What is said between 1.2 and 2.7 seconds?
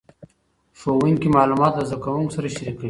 معلومات له زده کوونکو سره